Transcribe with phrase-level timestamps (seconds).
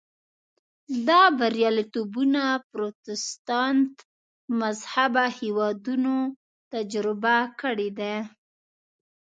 [1.07, 3.93] دا بریالیتوبونه پروتستانت
[4.59, 6.15] مذهبه هېوادونو
[6.73, 8.15] تجربه کړي دي.